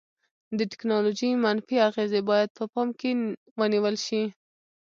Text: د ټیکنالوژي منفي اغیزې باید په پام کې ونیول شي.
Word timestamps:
د 0.57 0.59
ټیکنالوژي 0.71 1.29
منفي 1.45 1.77
اغیزې 1.89 2.21
باید 2.29 2.49
په 2.57 2.63
پام 2.73 2.87
کې 2.99 3.11
ونیول 3.59 3.95
شي. 4.05 4.23